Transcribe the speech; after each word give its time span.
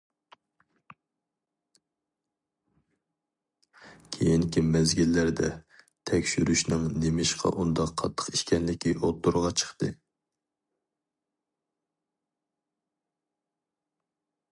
كېيىنكى 4.15 4.63
مەزگىللەردە 4.69 5.49
تەكشۈرۈشنىڭ 6.11 6.87
نېمىشقا 7.05 7.53
ئۇنداق 7.65 7.93
قاتتىق 8.03 8.31
ئىكەنلىكى 8.39 8.95
ئوتتۇرىغا 8.97 9.53
چىقتى. 9.63 9.93